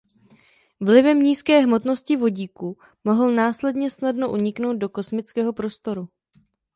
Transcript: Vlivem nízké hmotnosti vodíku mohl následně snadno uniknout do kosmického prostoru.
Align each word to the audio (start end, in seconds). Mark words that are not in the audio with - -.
Vlivem 0.79 1.19
nízké 1.19 1.59
hmotnosti 1.61 2.15
vodíku 2.17 2.77
mohl 3.03 3.31
následně 3.31 3.89
snadno 3.89 4.31
uniknout 4.31 4.77
do 4.77 4.89
kosmického 4.89 5.53
prostoru. 5.53 6.07